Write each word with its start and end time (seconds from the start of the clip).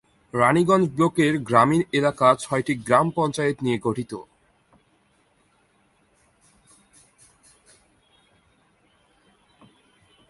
রানিগঞ্জ 0.33 0.85
ব্লকের 0.95 1.33
গ্রামীণ 1.47 1.81
এলাকা 1.99 2.27
ছয়টি 2.43 2.73
গ্রাম 2.87 3.07
পঞ্চায়েত 3.15 3.57
নিয়ে 3.65 3.77
গঠিত। 3.85 4.11